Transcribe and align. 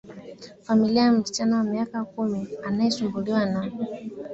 familia 0.63 1.03
ya 1.03 1.11
msichana 1.11 1.57
wa 1.57 1.63
miaka 1.63 2.03
kumi 2.05 2.49
anayesumbuliwa 2.63 3.45
na 3.45 3.71